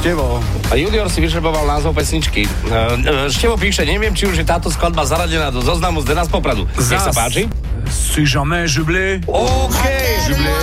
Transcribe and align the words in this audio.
Števo. 0.00 0.40
A 0.72 0.80
Junior 0.80 1.12
si 1.12 1.20
vyžreboval 1.20 1.68
názov 1.68 1.92
pesničky. 1.92 2.48
E, 2.48 2.48
e, 2.48 3.28
Števo 3.28 3.60
píše, 3.60 3.84
neviem, 3.84 4.16
či 4.16 4.24
už 4.24 4.40
je 4.40 4.48
táto 4.48 4.72
skladba 4.72 5.04
zaradená 5.04 5.52
do 5.52 5.60
zoznamu 5.60 6.00
z 6.00 6.16
Dena 6.16 6.24
z 6.24 6.32
Popradu. 6.32 6.64
Nech 6.72 7.04
sa 7.04 7.12
Zas. 7.12 7.20
páči. 7.20 7.52
Si 7.84 8.24
jamais 8.24 8.64
jublé. 8.64 9.20
OK. 9.28 9.80
Jublé. 10.24 10.56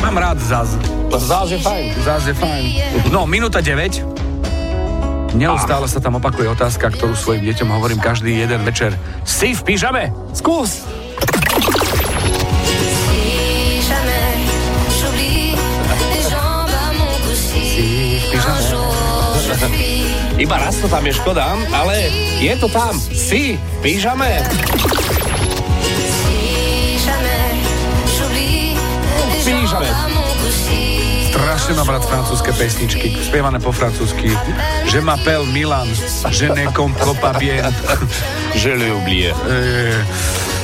Mám 0.00 0.16
rád 0.16 0.40
Zaz. 0.40 0.80
Zás 1.12 1.52
je 1.52 1.60
fajn. 1.60 1.92
Zaz 2.08 2.24
je 2.24 2.32
fajn. 2.32 2.64
No, 3.12 3.28
minúta 3.28 3.60
9. 3.60 5.36
Neustále 5.36 5.84
sa 5.92 6.00
tam 6.00 6.16
opakuje 6.16 6.48
otázka, 6.56 6.88
ktorú 6.88 7.12
svojim 7.12 7.44
deťom 7.52 7.68
hovorím 7.68 8.00
každý 8.00 8.32
jeden 8.32 8.64
večer. 8.64 8.96
Si 9.28 9.52
v 9.52 9.60
pyžame? 9.60 10.08
Skús. 10.32 10.88
Iba 20.36 20.56
raz 20.60 20.76
to 20.76 20.88
tam 20.88 21.06
je 21.06 21.12
škoda, 21.16 21.56
ale 21.72 22.12
je 22.38 22.52
to 22.60 22.68
tam. 22.68 22.92
Si 23.00 23.56
v 23.56 23.76
pyžame. 23.80 24.44
Pyžame. 29.46 29.90
Strašne 31.30 31.72
mám 31.76 31.88
rád 31.92 32.04
francúzske 32.08 32.50
pesničky, 32.56 33.12
spievané 33.20 33.60
po 33.60 33.70
francúzsky. 33.70 34.32
Je 34.88 35.00
m'appelle 35.04 35.44
Milan, 35.52 35.86
je 36.32 36.48
ne 36.48 36.66
comprends 36.72 37.16
pas 37.16 37.36
bien. 37.36 37.60
Je 38.56 38.72
l'ai 38.72 38.88
oublié. 38.88 39.36
Eh, 39.36 40.00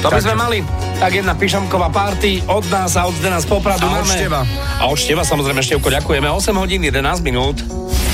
To 0.00 0.08
by 0.08 0.22
sme 0.22 0.32
mali. 0.38 0.58
Tak 0.96 1.12
jedna 1.12 1.34
pyžamková 1.36 1.90
party 1.92 2.46
od 2.48 2.64
nás 2.72 2.96
a 2.96 3.04
od 3.04 3.12
Zdena 3.18 3.36
z 3.42 3.50
Popradu. 3.50 3.84
A 3.84 4.00
od 4.00 4.08
Števa. 4.08 4.46
A 4.80 4.88
od 4.88 4.96
Števa 4.96 5.26
samozrejme, 5.26 5.60
Števko, 5.60 5.92
ďakujeme. 5.92 6.28
8 6.30 6.56
hodín 6.56 6.80
11 6.86 7.20
minút. 7.20 7.60